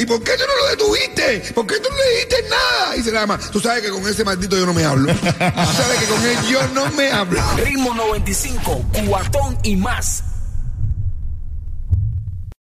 ¿y 0.03 0.07
por 0.07 0.23
qué 0.23 0.33
tú 0.33 0.43
no 0.47 0.65
lo 0.65 0.71
detuviste? 0.71 1.53
¿Por 1.55 1.67
qué 1.67 1.79
tú 1.79 1.89
no 1.89 1.97
le 1.97 2.11
dijiste 2.11 2.37
nada? 2.51 2.95
Y 2.95 2.99
dice 2.99 3.13
la 3.13 3.27
mamá, 3.27 3.51
tú 3.51 3.61
sabes 3.61 3.83
que 3.83 3.91
con 3.91 4.07
ese 4.07 4.25
maldito 4.25 4.57
yo 4.57 4.67
no 4.67 4.75
me 4.75 4.85
hablo. 4.85 5.13
Tú 5.13 5.19
sabes 5.21 5.99
que 6.01 6.07
con 6.07 6.27
él 6.27 6.39
yo 6.51 6.69
no 6.69 6.91
me 6.93 7.11
hablo. 7.11 7.41
Ritmo 7.57 7.95
95, 7.95 8.85
cuatón 9.07 9.59
y 9.63 9.77
más. 9.77 10.25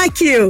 like 0.00 0.18
you. 0.22 0.40